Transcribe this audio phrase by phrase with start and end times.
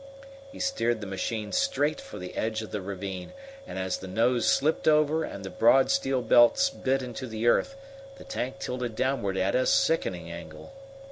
[0.51, 3.33] He steered the machine straight for the edge of the ravine,
[3.67, 7.75] and as the nose slipped over and the broad steel belts bit into the earth
[8.17, 10.73] the tank tilted downward at a sickening angle.